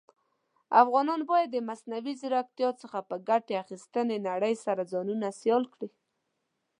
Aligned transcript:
افغانان 0.81 1.21
بايد 1.29 1.49
د 1.53 1.57
مصنوعى 1.69 2.13
ځيرکتيا 2.21 2.69
څخه 2.81 2.99
په 3.09 3.15
ګټي 3.29 3.53
اخيستنې 3.63 4.17
نړئ 4.29 4.53
سره 4.65 4.81
ځانونه 4.91 5.27
سيالان 5.39 5.65
کړى. 5.73 5.89